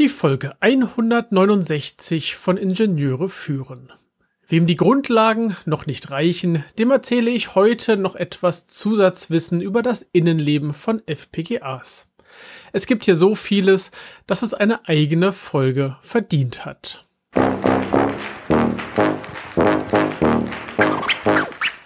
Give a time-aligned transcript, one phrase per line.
[0.00, 3.92] Die Folge 169 von Ingenieure führen.
[4.48, 10.04] Wem die Grundlagen noch nicht reichen, dem erzähle ich heute noch etwas Zusatzwissen über das
[10.10, 12.08] Innenleben von FPGAs.
[12.72, 13.92] Es gibt hier so vieles,
[14.26, 17.06] dass es eine eigene Folge verdient hat.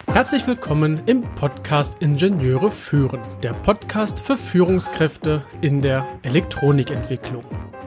[0.07, 7.45] Herzlich willkommen im Podcast Ingenieure führen, der Podcast für Führungskräfte in der Elektronikentwicklung.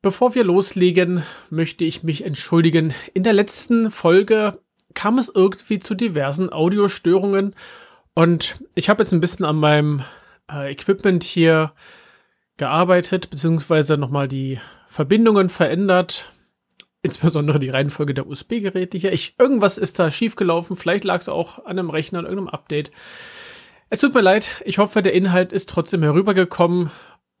[0.00, 2.94] Bevor wir loslegen, möchte ich mich entschuldigen.
[3.14, 4.60] In der letzten Folge
[4.94, 7.56] kam es irgendwie zu diversen Audiostörungen
[8.14, 10.02] und ich habe jetzt ein bisschen an meinem
[10.50, 11.72] äh, Equipment hier
[12.58, 16.32] gearbeitet, beziehungsweise nochmal die Verbindungen verändert.
[17.02, 19.12] Insbesondere die Reihenfolge der USB-Geräte hier.
[19.12, 20.76] Ich, irgendwas ist da schiefgelaufen.
[20.76, 22.92] Vielleicht lag es auch an einem Rechner, an irgendeinem Update.
[23.90, 24.62] Es tut mir leid.
[24.64, 26.90] Ich hoffe, der Inhalt ist trotzdem herübergekommen.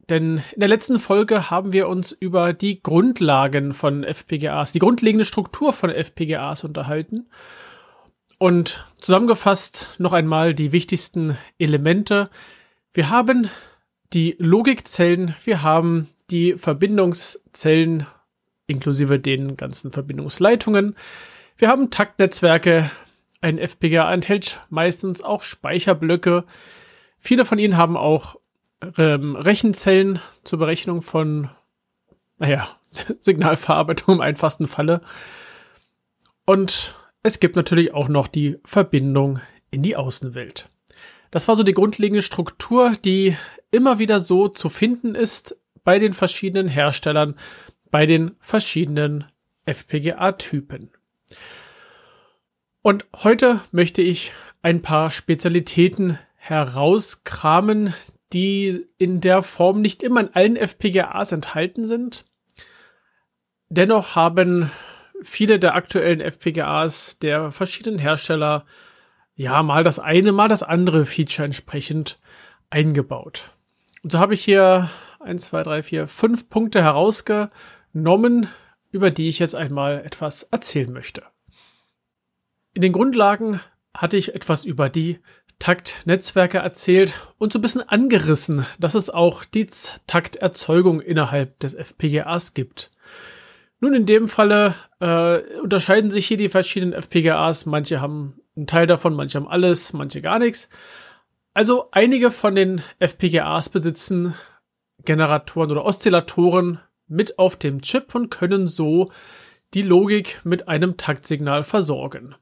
[0.08, 5.26] Denn in der letzten Folge haben wir uns über die Grundlagen von FPGAs, die grundlegende
[5.26, 7.28] Struktur von FPGAs unterhalten.
[8.38, 12.30] Und zusammengefasst noch einmal die wichtigsten Elemente.
[12.94, 13.50] Wir haben
[14.12, 18.06] die Logikzellen, wir haben die Verbindungszellen
[18.66, 20.94] inklusive den ganzen Verbindungsleitungen.
[21.56, 22.90] Wir haben Taktnetzwerke.
[23.40, 26.44] Ein FPGA enthält meistens auch Speicherblöcke.
[27.18, 28.36] Viele von ihnen haben auch
[28.96, 31.50] ähm, Rechenzellen zur Berechnung von,
[32.38, 32.68] naja,
[33.20, 35.00] Signalverarbeitung im einfachsten Falle.
[36.44, 40.70] Und es gibt natürlich auch noch die Verbindung in die Außenwelt.
[41.30, 43.36] Das war so die grundlegende Struktur, die
[43.70, 47.34] immer wieder so zu finden ist bei den verschiedenen Herstellern,
[47.90, 49.24] bei den verschiedenen
[49.66, 50.90] FPGA-Typen.
[52.80, 54.32] Und heute möchte ich
[54.62, 57.92] ein paar Spezialitäten herauskramen,
[58.32, 62.26] die in der Form nicht immer in allen FPGAs enthalten sind.
[63.68, 64.70] Dennoch haben
[65.22, 68.64] viele der aktuellen FPGAs der verschiedenen Hersteller
[69.34, 72.18] ja mal das eine, mal das andere Feature entsprechend
[72.70, 73.52] eingebaut.
[74.02, 74.90] Und so habe ich hier
[75.20, 78.48] eins, zwei, drei, vier, fünf Punkte herausgenommen,
[78.90, 81.22] über die ich jetzt einmal etwas erzählen möchte.
[82.74, 83.60] In den Grundlagen
[83.94, 85.18] hatte ich etwas über die
[85.58, 89.68] Taktnetzwerke erzählt und so ein bisschen angerissen, dass es auch die
[90.06, 92.90] Takterzeugung innerhalb des FPGAs gibt.
[93.80, 97.66] Nun, in dem Falle äh, unterscheiden sich hier die verschiedenen FPGAs.
[97.66, 100.68] Manche haben einen Teil davon, manche haben alles, manche gar nichts.
[101.54, 104.34] Also einige von den FPGAs besitzen
[105.04, 109.10] Generatoren oder Oszillatoren mit auf dem Chip und können so
[109.74, 112.34] die Logik mit einem Taktsignal versorgen.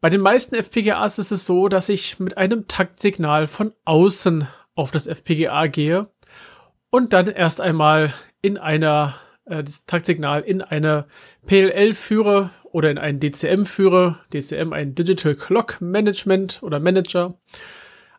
[0.00, 4.92] Bei den meisten FPGAs ist es so, dass ich mit einem Taktsignal von außen auf
[4.92, 6.08] das FPGA gehe
[6.90, 9.14] und dann erst einmal in einer
[9.46, 11.06] äh, das Taktsignal in eine
[11.46, 14.18] PLL führe oder in einen DCM führe.
[14.32, 17.34] DCM ein Digital Clock Management oder Manager.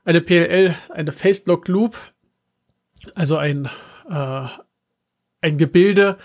[0.04, 1.98] Eine PLL, eine Phased Lock Loop,
[3.16, 3.70] also ein,
[4.10, 4.48] äh,
[5.42, 6.18] ein Gebilde,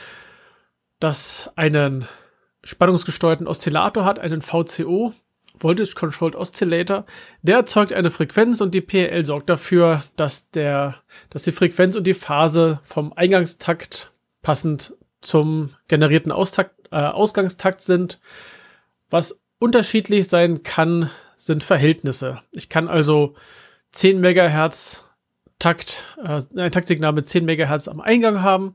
[0.99, 2.09] das einen
[2.65, 5.13] spannungsgesteuerten Oszillator hat, einen VCO,
[5.59, 7.05] Voltage Controlled Oscillator,
[7.43, 10.97] der erzeugt eine Frequenz und die PL sorgt dafür, dass der,
[11.31, 14.11] dass die Frequenz und die Phase vom Eingangstakt
[14.43, 18.21] passend zum generierten Austakt, äh, Ausgangstakt sind.
[19.11, 22.43] Was unterschiedlich sein kann, sind Verhältnisse.
[22.53, 23.35] Ich kann also
[23.93, 25.05] 10 Megahertz
[25.61, 28.75] Takt, äh, ein Taktsignal mit 10 Megahertz am Eingang haben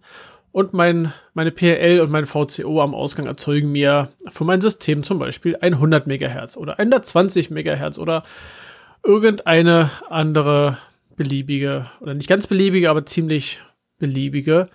[0.52, 5.20] und mein, meine PL und mein VCO am Ausgang erzeugen mir für mein System zum
[5.20, 8.24] Beispiel 100 MHz oder 120 MHz oder
[9.04, 10.78] irgendeine andere
[11.16, 13.62] beliebige oder nicht ganz beliebige, aber ziemlich
[14.00, 14.70] beliebige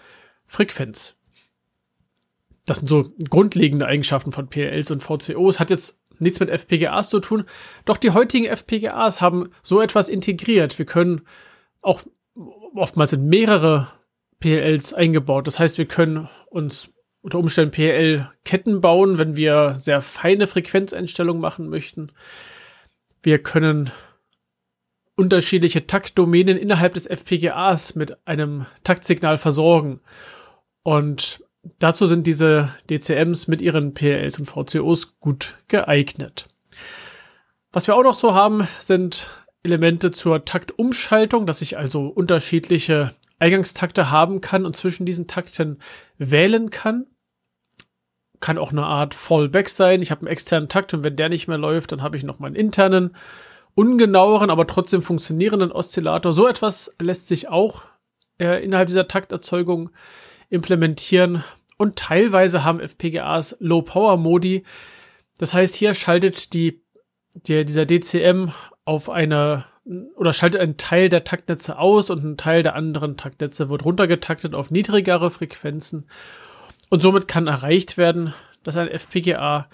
[0.46, 1.16] Frequenz.
[2.66, 5.60] Das sind so grundlegende Eigenschaften von PLs und VCOs.
[5.60, 7.44] Hat jetzt nichts mit FPGAs zu tun.
[7.84, 10.78] Doch die heutigen FPGAs haben so etwas integriert.
[10.78, 11.22] Wir können
[11.82, 12.02] auch
[12.74, 13.88] oftmals in mehrere
[14.44, 15.46] PLLs eingebaut.
[15.46, 16.90] Das heißt, wir können uns
[17.22, 22.12] unter Umständen PLL-Ketten bauen, wenn wir sehr feine Frequenzeinstellungen machen möchten.
[23.22, 23.90] Wir können
[25.16, 30.00] unterschiedliche Taktdomänen innerhalb des FPGAs mit einem Taktsignal versorgen.
[30.82, 31.42] Und
[31.78, 36.48] dazu sind diese DCMs mit ihren PLs und VCOs gut geeignet.
[37.72, 39.30] Was wir auch noch so haben, sind
[39.62, 43.14] Elemente zur Taktumschaltung, dass ich also unterschiedliche
[43.44, 45.78] Eingangstakte haben kann und zwischen diesen Takten
[46.16, 47.06] wählen kann.
[48.40, 50.00] Kann auch eine Art Fallback sein.
[50.00, 52.38] Ich habe einen externen Takt und wenn der nicht mehr läuft, dann habe ich noch
[52.38, 53.14] meinen internen,
[53.74, 56.32] ungenaueren, aber trotzdem funktionierenden Oszillator.
[56.32, 57.82] So etwas lässt sich auch
[58.40, 59.90] äh, innerhalb dieser Takterzeugung
[60.48, 61.44] implementieren.
[61.76, 64.64] Und teilweise haben FPGAs Low-Power-Modi.
[65.36, 66.82] Das heißt, hier schaltet die,
[67.34, 68.52] die, dieser DCM
[68.84, 69.66] auf eine
[70.14, 74.54] oder schaltet einen Teil der Taktnetze aus und ein Teil der anderen Taktnetze wird runtergetaktet
[74.54, 76.08] auf niedrigere Frequenzen.
[76.88, 79.68] Und somit kann erreicht werden, dass ein FPGA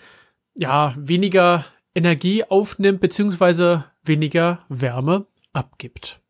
[0.54, 1.64] ja weniger
[1.94, 6.20] Energie aufnimmt beziehungsweise weniger Wärme abgibt.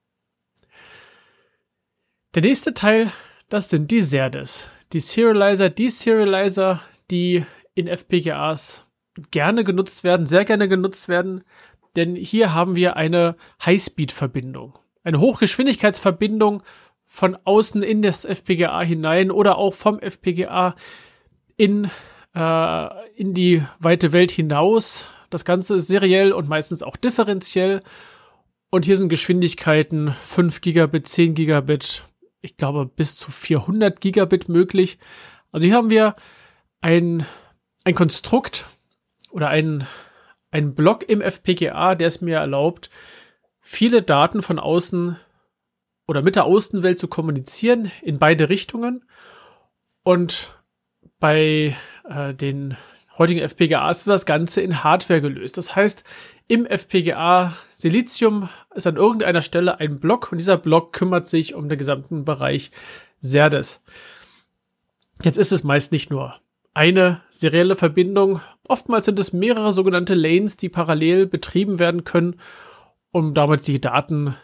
[2.35, 3.11] Der nächste Teil,
[3.49, 4.71] das sind die SERDES.
[4.93, 6.81] Die Serializer, Deserializer,
[7.11, 7.45] die
[7.75, 8.87] in FPGAs
[9.31, 11.45] gerne genutzt werden, sehr gerne genutzt werden,
[11.97, 14.79] denn hier haben wir eine Highspeed-Verbindung.
[15.03, 16.63] Eine Hochgeschwindigkeitsverbindung
[17.05, 20.77] von außen in das FPGA hinein oder auch vom FPGA
[21.57, 21.91] in,
[22.35, 25.07] äh, in die weite Welt hinaus.
[25.29, 27.83] Das Ganze ist seriell und meistens auch differenziell.
[28.71, 32.05] Und hier sind Geschwindigkeiten 5 Gigabit, 10 Gigabit,
[32.41, 34.99] ich glaube bis zu 400 Gigabit möglich.
[35.51, 36.15] Also hier haben wir
[36.81, 37.27] ein,
[37.85, 38.67] ein Konstrukt
[39.31, 39.87] oder ein,
[40.51, 42.91] ein Block im FPGA, der es mir erlaubt,
[43.61, 45.17] viele Daten von außen
[46.07, 49.05] oder mit der Außenwelt zu kommunizieren in beide Richtungen.
[50.03, 50.55] Und
[51.21, 51.77] bei
[52.09, 52.77] äh, den
[53.17, 55.57] heutigen FPGAs ist das Ganze in Hardware gelöst.
[55.57, 56.05] Das heißt,
[56.49, 61.69] im FPGA Silizium ist an irgendeiner Stelle ein Block und dieser Block kümmert sich um
[61.69, 62.71] den gesamten Bereich
[63.21, 63.83] SERDES.
[65.23, 66.41] Jetzt ist es meist nicht nur
[66.75, 68.41] eine serielle Verbindung.
[68.69, 72.41] Oftmals sind es mehrere sogenannte Lanes, die parallel betrieben werden können,
[73.11, 74.37] um damit die Daten,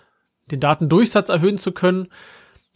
[0.51, 2.09] den Datendurchsatz erhöhen zu können.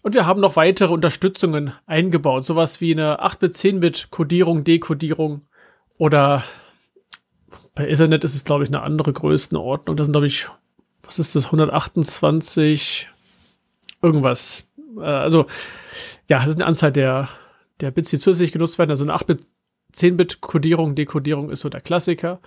[0.02, 5.43] Und wir haben noch weitere Unterstützungen eingebaut, sowas wie eine 8-Bit, 10-Bit Codierung, Dekodierung
[5.99, 6.43] oder
[7.75, 9.97] bei Ethernet ist es, glaube ich, eine andere Größenordnung.
[9.97, 10.47] Das sind, glaube ich,
[11.02, 13.08] was ist das, 128
[14.02, 14.69] irgendwas.
[14.99, 15.47] Äh, also,
[16.29, 17.29] ja, das ist eine Anzahl der
[17.81, 18.91] der Bits, die zusätzlich genutzt werden.
[18.91, 19.47] Also eine 8-Bit,
[19.94, 22.41] 10-Bit-Codierung, Dekodierung ist so der Klassiker.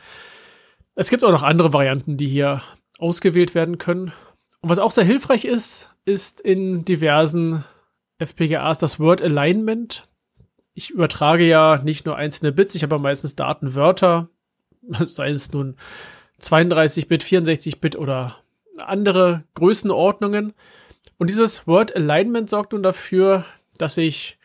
[0.95, 2.61] Es gibt auch noch andere Varianten, die hier
[2.99, 4.13] ausgewählt werden können.
[4.61, 7.65] Und was auch sehr hilfreich ist, ist in diversen
[8.17, 10.07] FPGAs das Word Alignment.
[10.73, 14.29] Ich übertrage ja nicht nur einzelne Bits, ich habe meistens Datenwörter,
[15.05, 15.75] sei es nun
[16.39, 18.37] 32-Bit, 64-Bit oder
[18.77, 20.53] andere Größenordnungen.
[21.17, 23.45] Und dieses Word Alignment sorgt nun dafür,
[23.77, 24.37] dass ich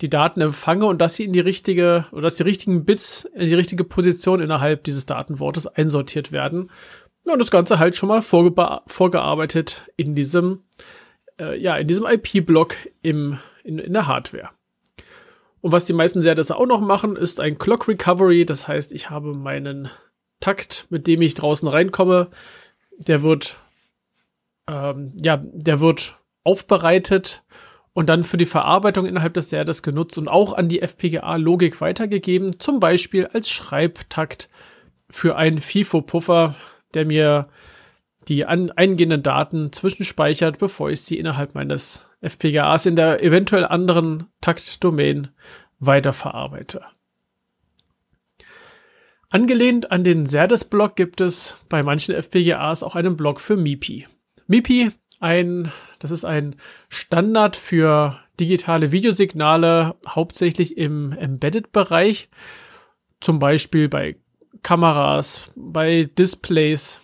[0.00, 3.46] die Daten empfange und dass sie in die richtige oder dass die richtigen Bits in
[3.46, 6.70] die richtige Position innerhalb dieses Datenwortes einsortiert werden.
[7.24, 10.64] und das Ganze halt schon mal vorge vorgearbeitet in diesem,
[11.40, 14.50] äh, ja, in diesem IP-Block im, in, in der Hardware.
[15.60, 18.44] Und was die meisten Serdes auch noch machen, ist ein Clock Recovery.
[18.44, 19.88] Das heißt, ich habe meinen
[20.40, 22.28] Takt, mit dem ich draußen reinkomme,
[22.98, 23.56] der wird,
[24.68, 27.42] ähm, ja, der wird aufbereitet
[27.94, 32.58] und dann für die Verarbeitung innerhalb des Serdes genutzt und auch an die FPGA-Logik weitergegeben,
[32.58, 34.50] zum Beispiel als Schreibtakt
[35.08, 36.56] für einen FIFO-Puffer,
[36.92, 37.48] der mir
[38.28, 44.26] die an, eingehenden Daten zwischenspeichert, bevor ich sie innerhalb meines FPGAs in der eventuell anderen
[44.40, 45.28] Taktdomain
[45.78, 46.82] weiterverarbeite.
[49.28, 54.08] Angelehnt an den Serdes-Block gibt es bei manchen FPGAs auch einen Block für MIPI.
[54.46, 54.92] MIPI
[55.24, 56.56] ein, das ist ein
[56.90, 62.28] Standard für digitale Videosignale, hauptsächlich im Embedded-Bereich,
[63.20, 64.16] zum Beispiel bei
[64.62, 67.00] Kameras, bei Displays.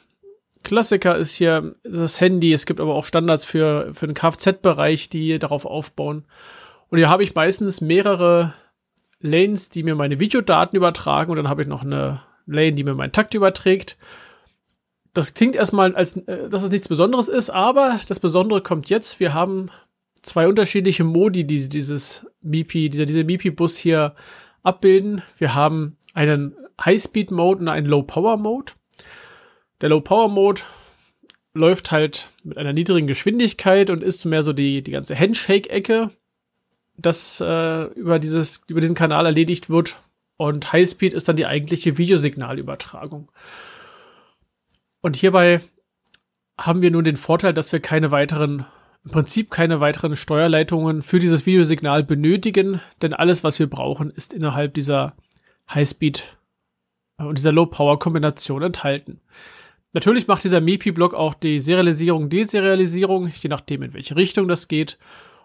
[0.62, 2.52] Klassiker ist hier das Handy.
[2.52, 6.26] Es gibt aber auch Standards für, für den Kfz-Bereich, die darauf aufbauen.
[6.90, 8.52] Und hier habe ich meistens mehrere
[9.20, 12.94] Lanes, die mir meine Videodaten übertragen und dann habe ich noch eine Lane, die mir
[12.94, 13.96] meinen Takt überträgt
[15.12, 19.20] das klingt erstmal, als äh, dass es nichts Besonderes ist, aber das Besondere kommt jetzt.
[19.20, 19.70] Wir haben
[20.22, 24.14] zwei unterschiedliche Modi, die dieses MIPI, dieser, dieser MIPI-Bus hier
[24.62, 25.22] abbilden.
[25.38, 28.72] Wir haben einen High-Speed-Mode und einen Low-Power-Mode.
[29.80, 30.62] Der Low-Power-Mode
[31.54, 36.10] läuft halt mit einer niedrigen Geschwindigkeit und ist mehr so die, die ganze Handshake-Ecke,
[36.96, 39.96] das äh, über, dieses, über diesen Kanal erledigt wird.
[40.36, 43.30] Und High-Speed ist dann die eigentliche Videosignalübertragung.
[45.00, 45.60] Und hierbei
[46.58, 48.66] haben wir nun den Vorteil, dass wir keine weiteren
[49.04, 54.32] im Prinzip keine weiteren Steuerleitungen für dieses Videosignal benötigen, denn alles, was wir brauchen, ist
[54.32, 55.14] innerhalb dieser
[55.72, 56.36] Highspeed
[57.18, 59.20] äh, und dieser Low-Power-Kombination enthalten.
[59.92, 64.98] Natürlich macht dieser MIPI-Block auch die Serialisierung, Deserialisierung, je nachdem, in welche Richtung das geht.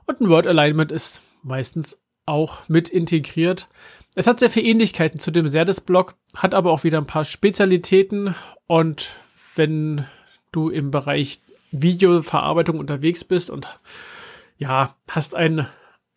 [0.05, 3.67] Und ein Word Alignment ist meistens auch mit integriert.
[4.13, 8.35] Es hat sehr viele Ähnlichkeiten zu dem Serdis-Block, hat aber auch wieder ein paar Spezialitäten.
[8.67, 9.09] Und
[9.55, 10.05] wenn
[10.51, 11.39] du im Bereich
[11.71, 13.67] Videoverarbeitung unterwegs bist und
[14.57, 15.67] ja, hast ein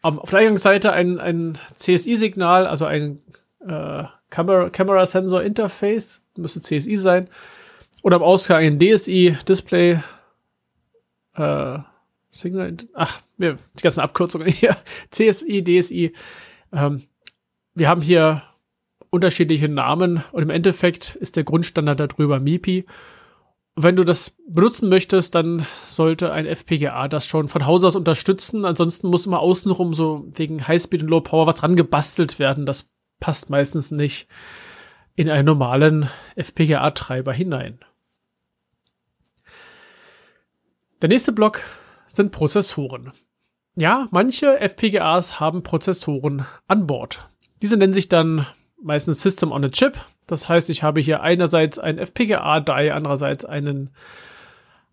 [0.00, 3.20] auf der Eingangsseite ein, ein CSI-Signal, also ein
[3.60, 7.28] äh, Camera, Camera Sensor Interface, müsste CSI sein,
[8.02, 10.00] oder am Ausgang ein DSI, Display,
[11.34, 11.78] äh,
[12.30, 14.76] Signal, ach, die ganzen Abkürzungen hier,
[15.10, 16.12] CSI, DSI.
[16.72, 17.02] Ähm,
[17.74, 18.42] wir haben hier
[19.10, 22.84] unterschiedliche Namen und im Endeffekt ist der Grundstandard darüber MIPI.
[23.80, 28.64] Wenn du das benutzen möchtest, dann sollte ein FPGA das schon von Haus aus unterstützen.
[28.64, 32.66] Ansonsten muss immer außenrum so wegen Highspeed und Low Power was rangebastelt werden.
[32.66, 34.26] Das passt meistens nicht
[35.14, 37.78] in einen normalen FPGA-Treiber hinein.
[41.00, 41.60] Der nächste Block
[42.08, 43.12] sind Prozessoren.
[43.76, 47.28] Ja, manche FPGAs haben Prozessoren an Bord.
[47.62, 48.44] Diese nennen sich dann
[48.82, 49.98] meistens System on a Chip.
[50.26, 53.90] Das heißt, ich habe hier einerseits ein FPGA-Die, andererseits einen,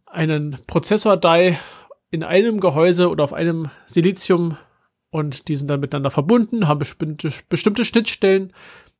[0.05, 1.57] einen Prozessor-Die
[2.11, 4.57] in einem Gehäuse oder auf einem Silizium
[5.15, 8.51] und die sind dann miteinander verbunden, haben bestimmte, bestimmte Schnittstellen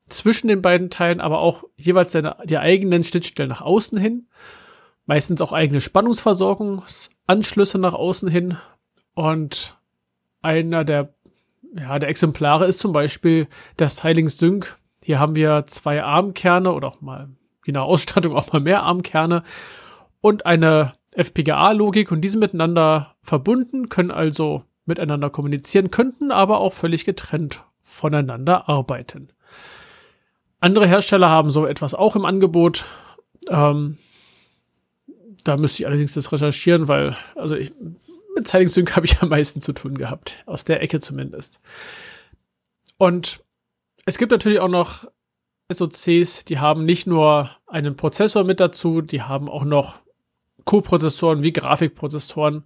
[0.08, 4.27] zwischen den beiden Teilen, aber auch jeweils seine, die eigenen Schnittstellen nach außen hin.
[5.06, 8.58] Meistens auch eigene Spannungsversorgungsanschlüsse nach außen hin.
[9.13, 9.77] Und
[10.42, 11.13] einer der,
[11.77, 13.48] ja, der Exemplare ist zum Beispiel
[13.79, 17.29] der Styling Sync hier haben wir zwei Armkerne oder auch mal,
[17.63, 19.44] je nach Ausstattung auch mal mehr Armkerne
[20.20, 27.05] und eine FPGA-Logik und diese miteinander verbunden, können also miteinander kommunizieren, könnten aber auch völlig
[27.05, 29.29] getrennt voneinander arbeiten.
[30.60, 32.86] Andere Hersteller haben so etwas auch im Angebot.
[33.48, 34.00] Ähm,
[35.44, 37.72] da müsste ich allerdings das recherchieren, weil, also ich,
[38.36, 40.44] mit Siding Sync habe ich am meisten zu tun gehabt.
[40.46, 41.60] Aus der Ecke zumindest.
[42.98, 43.44] Und
[44.06, 45.06] es gibt natürlich auch noch
[45.72, 49.98] SoCs, die haben nicht nur einen Prozessor mit dazu, die haben auch noch
[50.65, 52.63] Co-Prozessoren wie Grafikprozessoren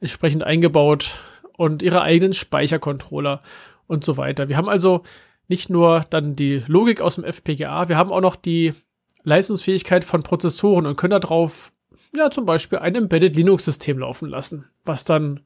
[0.00, 1.18] entsprechend eingebaut
[1.56, 3.42] und ihre eigenen Speichercontroller
[3.86, 4.48] und so weiter.
[4.48, 5.02] Wir haben also
[5.48, 8.74] nicht nur dann die Logik aus dem FPGA, wir haben auch noch die
[9.22, 11.72] Leistungsfähigkeit von Prozessoren und können darauf
[12.16, 15.40] ja zum Beispiel ein Embedded Linux-System laufen lassen, was dann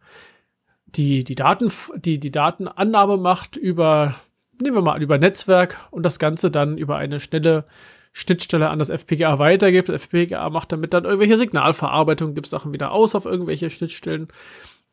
[0.87, 4.15] die, die, Daten, die, die Datenannahme macht über
[4.61, 7.65] nehmen wir mal an, über Netzwerk und das Ganze dann über eine schnelle
[8.13, 9.89] Schnittstelle an das FPGA weitergibt.
[9.89, 14.29] Das FPGA macht damit dann irgendwelche Signalverarbeitung, gibt Sachen wieder aus auf irgendwelche Schnittstellen.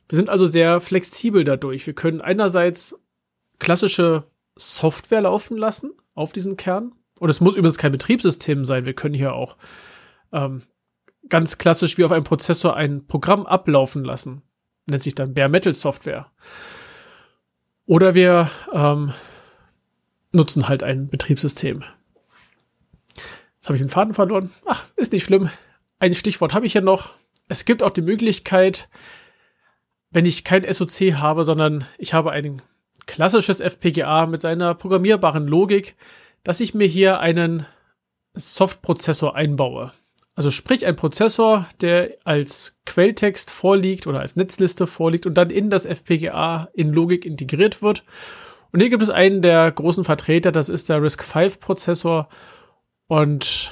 [0.09, 1.87] Wir sind also sehr flexibel dadurch.
[1.87, 2.99] Wir können einerseits
[3.57, 6.91] klassische Software laufen lassen auf diesen Kern.
[7.19, 8.85] Und es muss übrigens kein Betriebssystem sein.
[8.85, 9.57] Wir können hier auch
[10.31, 10.63] ähm,
[11.29, 14.41] ganz klassisch wie auf einem Prozessor ein Programm ablaufen lassen.
[14.85, 16.31] Nennt sich dann Bare Metal Software.
[17.85, 19.13] Oder wir ähm,
[20.31, 21.83] nutzen halt ein Betriebssystem.
[23.55, 24.51] Jetzt habe ich den Faden verloren.
[24.65, 25.49] Ach, ist nicht schlimm.
[25.99, 27.13] Ein Stichwort habe ich ja noch.
[27.47, 28.89] Es gibt auch die Möglichkeit,
[30.11, 32.61] wenn ich kein SOC habe, sondern ich habe ein
[33.05, 35.95] klassisches FPGA mit seiner programmierbaren Logik,
[36.43, 37.65] dass ich mir hier einen
[38.33, 39.93] Softprozessor einbaue.
[40.35, 45.69] Also sprich ein Prozessor, der als Quelltext vorliegt oder als Netzliste vorliegt und dann in
[45.69, 48.03] das FPGA in Logik integriert wird
[48.75, 52.27] und hier gibt es einen der großen Vertreter, das ist der RISC-V-Prozessor.
[53.07, 53.71] Und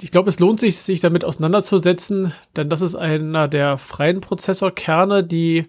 [0.00, 5.22] ich glaube, es lohnt sich, sich damit auseinanderzusetzen, denn das ist einer der freien Prozessorkerne,
[5.22, 5.68] die,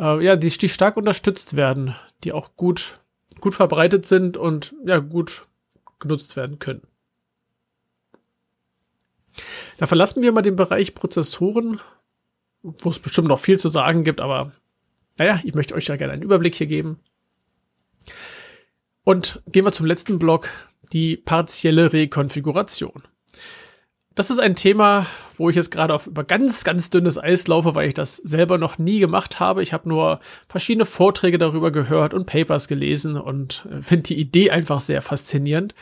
[0.00, 1.94] äh, ja, die, die stark unterstützt werden,
[2.24, 3.00] die auch gut,
[3.42, 5.46] gut verbreitet sind und ja, gut
[5.98, 6.80] genutzt werden können.
[9.78, 11.80] Da verlassen wir mal den Bereich Prozessoren,
[12.62, 14.52] wo es bestimmt noch viel zu sagen gibt, aber
[15.16, 17.00] naja, ich möchte euch ja gerne einen Überblick hier geben.
[19.04, 20.48] Und gehen wir zum letzten Block,
[20.92, 23.02] die partielle Rekonfiguration.
[24.14, 25.06] Das ist ein Thema,
[25.38, 28.58] wo ich jetzt gerade auf über ganz, ganz dünnes Eis laufe, weil ich das selber
[28.58, 29.62] noch nie gemacht habe.
[29.62, 34.50] Ich habe nur verschiedene Vorträge darüber gehört und Papers gelesen und äh, finde die Idee
[34.50, 35.74] einfach sehr faszinierend.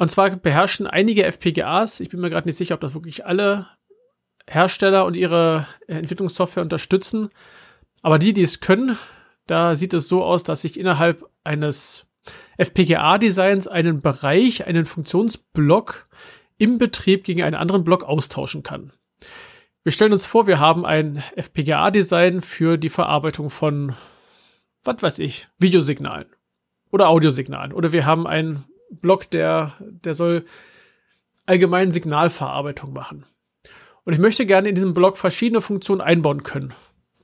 [0.00, 3.66] Und zwar beherrschen einige FPGAs, ich bin mir gerade nicht sicher, ob das wirklich alle
[4.46, 7.28] Hersteller und ihre Entwicklungssoftware unterstützen,
[8.00, 8.96] aber die, die es können,
[9.46, 12.06] da sieht es so aus, dass ich innerhalb eines
[12.56, 16.08] FPGA-Designs einen Bereich, einen Funktionsblock
[16.56, 18.94] im Betrieb gegen einen anderen Block austauschen kann.
[19.82, 23.94] Wir stellen uns vor, wir haben ein FPGA-Design für die Verarbeitung von,
[24.82, 26.30] was weiß ich, Videosignalen
[26.90, 27.74] oder Audiosignalen.
[27.74, 30.44] Oder wir haben einen Block, der, der soll
[31.46, 33.26] allgemein Signalverarbeitung machen.
[34.04, 36.74] Und ich möchte gerne in diesem Block verschiedene Funktionen einbauen können.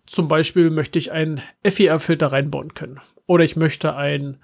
[0.07, 3.01] Zum Beispiel möchte ich einen FIR-Filter reinbauen können.
[3.27, 4.39] Oder ich möchte ein,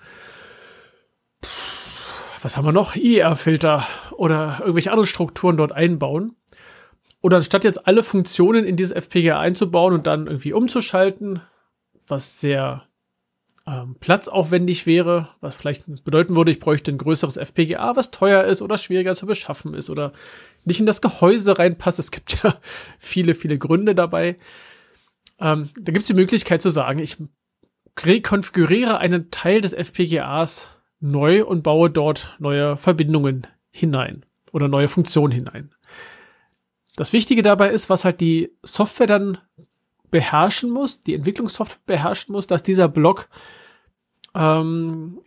[2.43, 2.97] was haben wir noch?
[2.97, 6.37] IR-Filter oder irgendwelche anderen Strukturen dort einbauen.
[7.21, 11.41] Oder anstatt jetzt alle Funktionen in dieses FPGA einzubauen und dann irgendwie umzuschalten,
[12.09, 12.89] was sehr
[13.67, 18.63] ähm, platzaufwendig wäre, was vielleicht bedeuten würde, ich bräuchte ein größeres FPGA, was teuer ist
[18.63, 20.13] oder schwieriger zu beschaffen ist oder
[20.65, 21.99] nicht in das Gehäuse reinpasst.
[21.99, 22.57] Es gibt ja
[22.99, 24.37] viele, viele Gründe dabei.
[25.39, 27.17] Ähm, da gibt es die Möglichkeit zu sagen, ich
[28.01, 30.69] rekonfiguriere einen Teil des FPGAs
[31.01, 35.75] neu und baue dort neue Verbindungen hinein oder neue Funktionen hinein.
[36.97, 39.39] Das Wichtige dabei ist, was halt die Software dann
[40.13, 43.29] beherrschen muss, die Entwicklungssoftware beherrschen muss, dass dieser Block
[44.37, 45.19] ähm,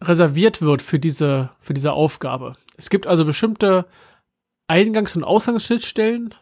[0.00, 2.56] reserviert wird für diese, für diese Aufgabe.
[2.78, 3.86] Es gibt also bestimmte
[4.68, 6.34] Eingangs- und Ausgangsschnittstellen,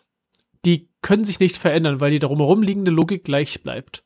[0.65, 4.05] die können sich nicht verändern, weil die drumherum liegende Logik gleich bleibt.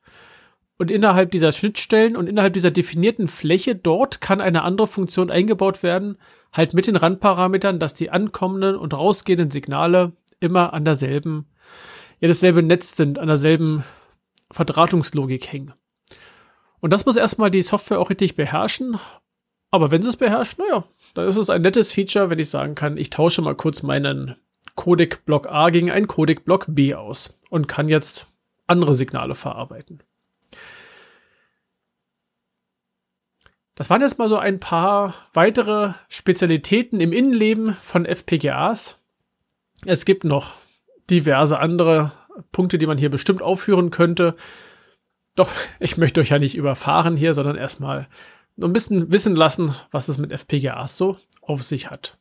[0.78, 5.82] Und innerhalb dieser Schnittstellen und innerhalb dieser definierten Fläche dort kann eine andere Funktion eingebaut
[5.82, 6.18] werden,
[6.52, 11.46] halt mit den Randparametern, dass die ankommenden und rausgehenden Signale immer an derselben,
[12.20, 13.84] ja, dasselbe Netz sind, an derselben
[14.50, 15.72] Verdrahtungslogik hängen.
[16.80, 18.98] Und das muss erstmal die Software auch richtig beherrschen.
[19.70, 22.74] Aber wenn sie es beherrscht, naja, dann ist es ein nettes Feature, wenn ich sagen
[22.74, 24.36] kann, ich tausche mal kurz meinen
[24.76, 28.26] Codec-Block A gegen einen Codec-Block B aus und kann jetzt
[28.66, 30.02] andere Signale verarbeiten.
[33.74, 38.98] Das waren jetzt mal so ein paar weitere Spezialitäten im Innenleben von FPGAs.
[39.84, 40.54] Es gibt noch
[41.10, 42.12] diverse andere
[42.52, 44.36] Punkte, die man hier bestimmt aufführen könnte.
[45.34, 48.08] Doch ich möchte euch ja nicht überfahren hier, sondern erstmal
[48.60, 52.18] ein bisschen wissen lassen, was es mit FPGAs so auf sich hat.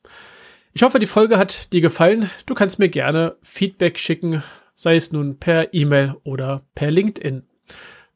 [0.73, 2.29] Ich hoffe, die Folge hat dir gefallen.
[2.45, 4.43] Du kannst mir gerne Feedback schicken,
[4.75, 7.43] sei es nun per E-Mail oder per LinkedIn.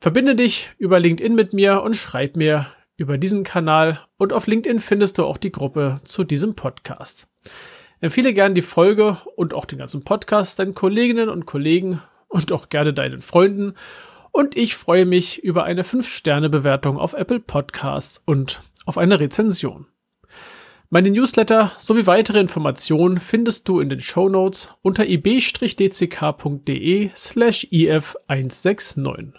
[0.02, 4.80] Verbinde dich über LinkedIn mit mir und schreib mir über diesen Kanal und auf LinkedIn
[4.80, 7.28] findest du auch die Gruppe zu diesem Podcast.
[8.02, 12.70] Empfehle gerne die Folge und auch den ganzen Podcast deinen Kolleginnen und Kollegen und auch
[12.70, 13.74] gerne deinen Freunden.
[14.32, 19.88] Und ich freue mich über eine 5-Sterne-Bewertung auf Apple Podcasts und auf eine Rezension.
[20.92, 25.52] Meine Newsletter sowie weitere Informationen findest du in den Show Notes unter ib-dck.de
[27.16, 29.34] slash if169.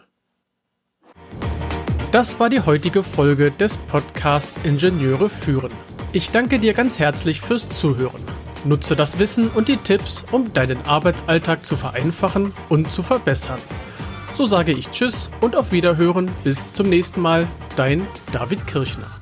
[2.13, 5.73] Das war die heutige Folge des Podcasts Ingenieure führen.
[6.13, 8.21] Ich danke dir ganz herzlich fürs Zuhören.
[8.65, 13.59] Nutze das Wissen und die Tipps, um deinen Arbeitsalltag zu vereinfachen und zu verbessern.
[14.35, 16.31] So sage ich Tschüss und auf Wiederhören.
[16.45, 17.47] Bis zum nächsten Mal.
[17.77, 19.20] Dein David Kirchner.